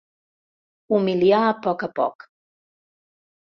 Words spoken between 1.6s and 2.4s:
poc a poc.